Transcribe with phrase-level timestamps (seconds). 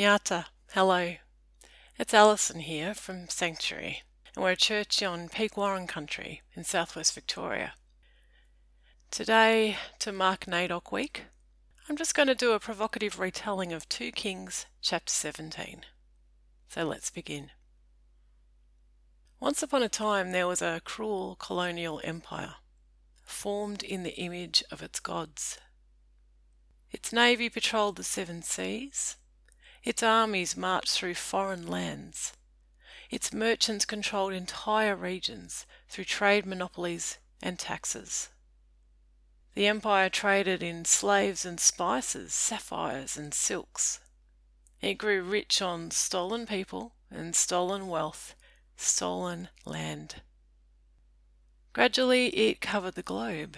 [0.00, 1.16] Nyata, hello.
[1.98, 4.02] It's Alison here from Sanctuary,
[4.34, 7.74] and we're a church on Peek Whurrong country in southwest Victoria.
[9.10, 11.24] Today, to mark NAIDOC week,
[11.86, 15.82] I'm just going to do a provocative retelling of 2 Kings chapter 17.
[16.70, 17.50] So let's begin.
[19.38, 22.54] Once upon a time, there was a cruel colonial empire,
[23.22, 25.58] formed in the image of its gods.
[26.90, 29.18] Its navy patrolled the seven seas.
[29.82, 32.34] Its armies marched through foreign lands.
[33.08, 38.28] Its merchants controlled entire regions through trade monopolies and taxes.
[39.54, 44.00] The empire traded in slaves and spices, sapphires and silks.
[44.80, 48.34] It grew rich on stolen people and stolen wealth,
[48.76, 50.22] stolen land.
[51.72, 53.56] Gradually it covered the globe,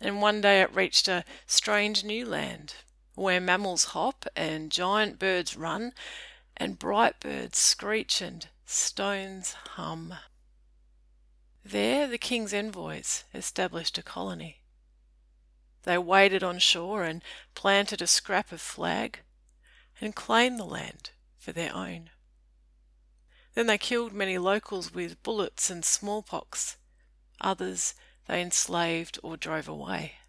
[0.00, 2.74] and one day it reached a strange new land
[3.20, 5.92] where mammals hop and giant birds run
[6.56, 10.14] and bright birds screech and stones hum.
[11.62, 14.62] There the king's envoys established a colony.
[15.82, 17.22] They waded on shore and
[17.54, 19.20] planted a scrap of flag
[20.00, 22.08] and claimed the land for their own.
[23.52, 26.78] Then they killed many locals with bullets and smallpox.
[27.42, 27.94] Others
[28.26, 30.19] they enslaved or drove away.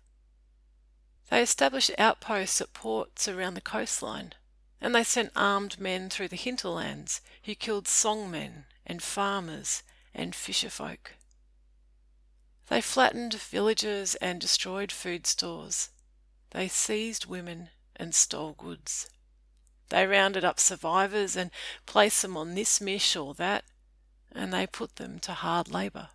[1.31, 4.33] They established outposts at ports around the coastline,
[4.81, 9.81] and they sent armed men through the hinterlands who killed songmen and farmers
[10.13, 11.13] and fisherfolk.
[12.67, 15.91] They flattened villages and destroyed food stores.
[16.49, 19.09] They seized women and stole goods.
[19.87, 21.49] They rounded up survivors and
[21.85, 23.63] placed them on this mish or that,
[24.33, 26.09] and they put them to hard labour.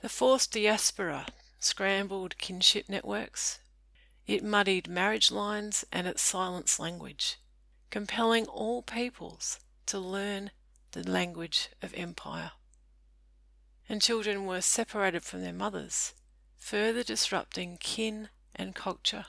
[0.00, 1.26] The forced diaspora
[1.60, 3.60] scrambled kinship networks.
[4.26, 7.38] It muddied marriage lines and it silenced language,
[7.90, 10.50] compelling all peoples to learn
[10.92, 12.52] the language of empire.
[13.88, 16.14] And children were separated from their mothers,
[16.56, 19.26] further disrupting kin and culture.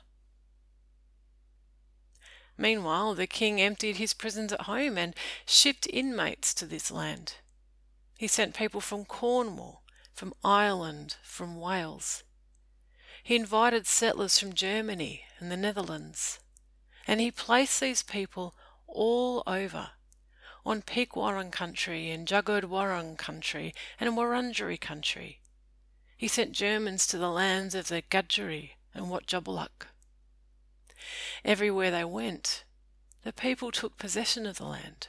[2.57, 7.35] Meanwhile, the king emptied his prisons at home and shipped inmates to this land.
[8.17, 9.81] He sent people from Cornwall
[10.13, 12.23] from Ireland, from Wales.
[13.23, 16.39] He invited settlers from Germany and the Netherlands,
[17.07, 18.55] and he placed these people
[18.87, 19.91] all over
[20.65, 25.41] on Peek Whurrong country and Djargurd Wurrung country and Wurundjeri country.
[26.17, 29.87] He sent Germans to the lands of the Gudjari and Wotjobaluk.
[31.43, 32.63] Everywhere they went,
[33.23, 35.07] the people took possession of the land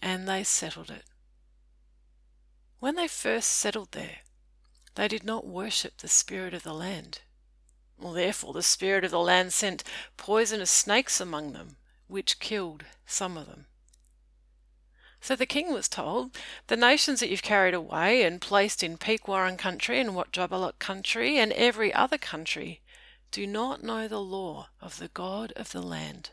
[0.00, 1.04] and they settled it.
[2.78, 4.18] When they first settled there,
[4.94, 7.22] they did not worship the spirit of the land.
[7.98, 9.84] Well, therefore, the spirit of the land sent
[10.16, 11.76] poisonous snakes among them,
[12.08, 13.66] which killed some of them.
[15.20, 16.36] So the king was told,
[16.66, 21.38] The nations that you've carried away and placed in Peek Whurrong country and Wotjobaluk country
[21.38, 22.80] and every other country
[23.30, 26.30] do not know the law of the God of the land.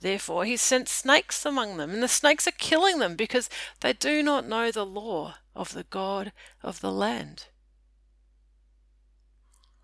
[0.00, 3.50] Therefore he sent snakes among them, and the snakes are killing them because
[3.80, 7.46] they do not know the law of the God of the land.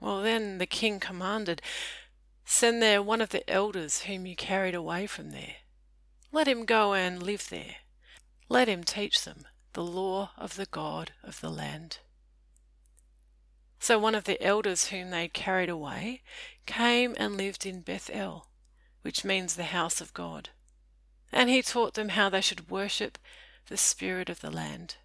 [0.01, 1.61] Well, then the king commanded,
[2.45, 5.57] Send there one of the elders whom you carried away from there.
[6.33, 7.77] Let him go and live there.
[8.49, 11.99] Let him teach them the law of the God of the land.
[13.79, 16.23] So one of the elders whom they carried away
[16.67, 18.49] came and lived in Bethel,
[19.03, 20.51] which means the house of God.
[21.33, 23.19] And he taught them how they should worship
[23.69, 24.97] the Spirit of the land.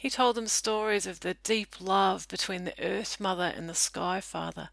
[0.00, 4.22] He told them stories of the deep love between the Earth Mother and the Sky
[4.22, 4.70] Father,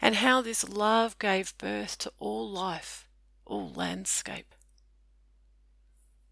[0.00, 3.08] and how this love gave birth to all life,
[3.44, 4.54] all landscape.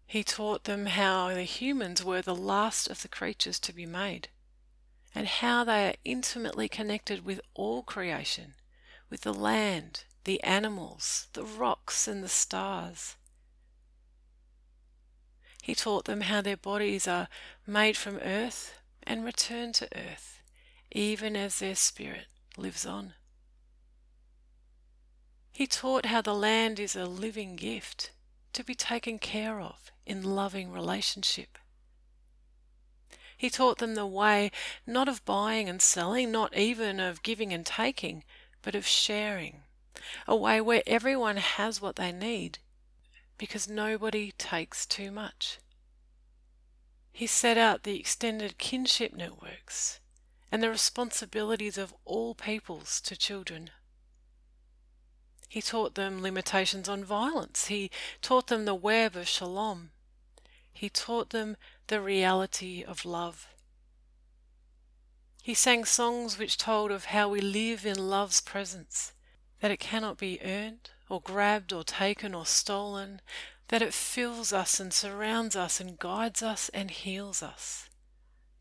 [0.07, 4.29] He taught them how the humans were the last of the creatures to be made,
[5.13, 8.53] and how they are intimately connected with all creation,
[9.09, 13.17] with the land, the animals, the rocks, and the stars.
[15.65, 17.27] He taught them how their bodies are
[17.65, 20.39] made from earth and return to earth,
[20.91, 23.15] even as their spirit lives on.
[25.51, 28.11] He taught how the land is a living gift
[28.53, 31.57] to be taken care of in loving relationship.
[33.35, 34.51] He taught them the way
[34.85, 38.23] not of buying and selling, not even of giving and taking,
[38.61, 39.63] but of sharing,
[40.27, 42.59] a way where everyone has what they need
[43.37, 45.59] because nobody takes too much.
[47.11, 49.99] He set out the extended kinship networks
[50.51, 53.71] and the responsibilities of all peoples to children.
[55.47, 57.67] He taught them limitations on violence.
[57.67, 57.89] He
[58.21, 59.91] taught them the web of shalom.
[60.73, 61.55] He taught them
[61.87, 63.47] the reality of love.
[65.41, 69.13] He sang songs which told of how we live in love's presence,
[69.61, 73.21] that it cannot be earned, or grabbed, or taken, or stolen,
[73.67, 77.89] that it fills us and surrounds us and guides us and heals us,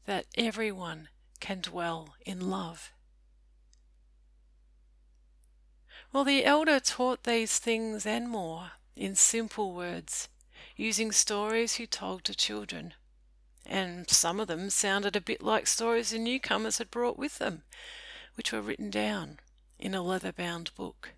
[0.07, 1.09] that everyone
[1.41, 2.93] can dwell in love.
[6.13, 10.29] Well, the elder taught these things and more in simple words,
[10.77, 12.95] using stories he told to children.
[13.67, 17.63] And some of them sounded a bit like stories the newcomers had brought with them,
[18.37, 19.41] which were written down
[19.79, 21.15] in a leather bound book.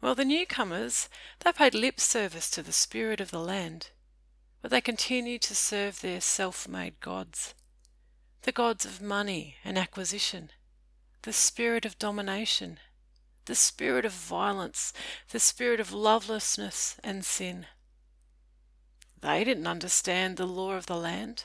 [0.00, 1.08] Well, the newcomers,
[1.40, 3.90] they paid lip service to the spirit of the land,
[4.62, 7.54] but they continued to serve their self made gods,
[8.42, 10.50] the gods of money and acquisition,
[11.22, 12.78] the spirit of domination,
[13.44, 14.94] the spirit of violence,
[15.30, 17.66] the spirit of lovelessness and sin.
[19.20, 21.44] They didn't understand the law of the land,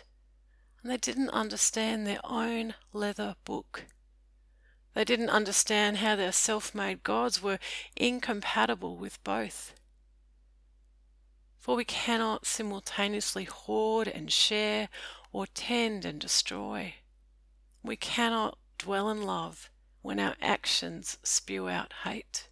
[0.81, 3.85] and they didn't understand their own leather book.
[4.95, 7.59] They didn't understand how their self made gods were
[7.97, 9.73] incompatible with both.
[11.59, 14.87] For we cannot simultaneously hoard and share
[15.33, 16.95] or tend and destroy.
[17.83, 19.69] We cannot dwell in love
[20.01, 22.47] when our actions spew out hate.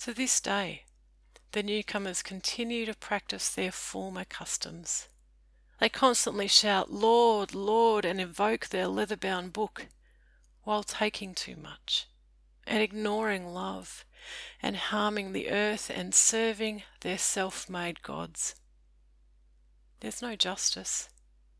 [0.00, 0.84] To this day,
[1.52, 5.08] the newcomers continue to practice their former customs.
[5.80, 9.88] They constantly shout, Lord, Lord, and invoke their leather bound book
[10.66, 12.08] while taking too much
[12.66, 14.04] and ignoring love
[14.60, 18.56] and harming the earth and serving their self made gods.
[20.00, 21.08] There's no justice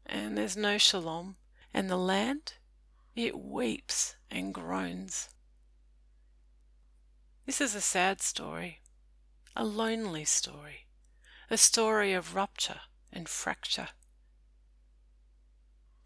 [0.04, 1.36] and there's no shalom,
[1.72, 2.54] and the land
[3.14, 5.28] it weeps and groans.
[7.44, 8.80] This is a sad story,
[9.54, 10.86] a lonely story,
[11.48, 12.80] a story of rupture
[13.12, 13.90] and fracture.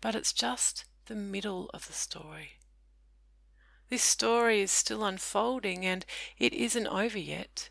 [0.03, 2.60] But it's just the middle of the story.
[3.91, 6.07] This story is still unfolding and
[6.39, 7.71] it isn't over yet.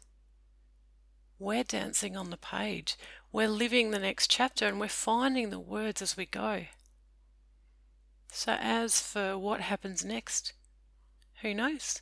[1.39, 2.97] We're dancing on the page.
[3.31, 6.65] We're living the next chapter and we're finding the words as we go.
[8.31, 10.51] So, as for what happens next,
[11.41, 12.01] who knows?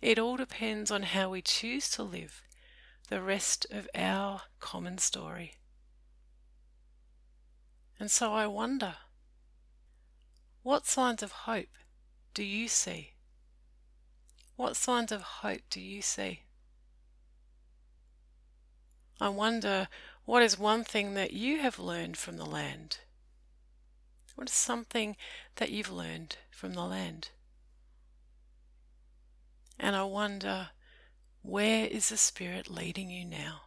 [0.00, 2.44] It all depends on how we choose to live
[3.08, 5.54] the rest of our common story.
[7.98, 8.94] And so I wonder
[10.62, 11.68] what signs of hope
[12.36, 13.14] do you see?
[14.54, 16.42] What signs of hope do you see?
[19.20, 19.88] I wonder
[20.24, 22.98] what is one thing that you have learned from the land
[24.36, 25.16] what is something
[25.56, 27.30] that you've learned from the land?
[29.78, 30.70] And I wonder,
[31.42, 33.62] where is the Spirit leading you now?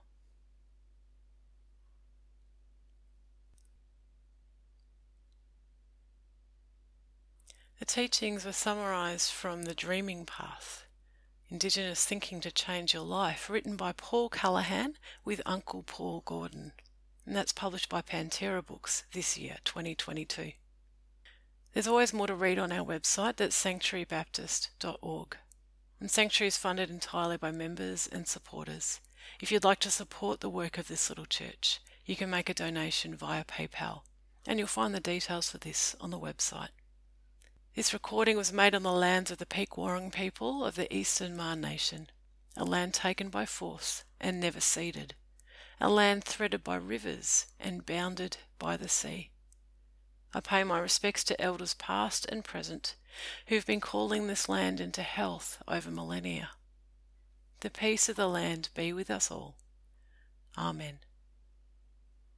[7.80, 10.86] The teachings were summarized from The Dreaming Path
[11.48, 16.74] Indigenous Thinking to Change Your Life, written by Paul Callaghan with Uncle Paul Gordon
[17.26, 20.54] and that's published by Pantera Books this year, 2022.
[21.72, 25.38] There's always more to read on our website, that's sanctuarybaptist.org.
[26.02, 29.00] And Sanctuary is funded entirely by members and supporters.
[29.40, 32.54] If you'd like to support the work of this little church, you can make a
[32.54, 34.02] donation via PayPal,
[34.46, 36.70] and you'll find the details for this on the website.
[37.76, 41.56] This recording was made on the lands of the Warring people of the Eastern Maar
[41.56, 42.10] Nation,
[42.58, 45.16] a land taken by force and never ceded
[45.82, 49.32] a land threaded by rivers and bounded by the sea.
[50.34, 52.96] I pay my respects to elders past and present
[53.48, 56.52] who have been calling this land into health over millennia.
[57.62, 59.56] The peace of the land be with us all.
[60.58, 61.00] Amen.